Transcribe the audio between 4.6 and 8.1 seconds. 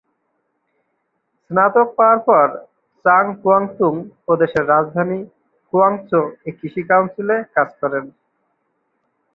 রাজধানী কুয়াংচৌ-এ কৃষি কাউন্সিলে কাজ করেন।